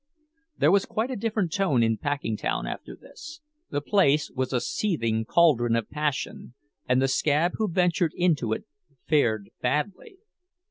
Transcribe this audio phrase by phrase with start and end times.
[0.57, 5.75] There was quite a different tone in Packingtown after this—the place was a seething caldron
[5.75, 6.55] of passion,
[6.89, 8.65] and the "scab" who ventured into it
[9.07, 10.17] fared badly.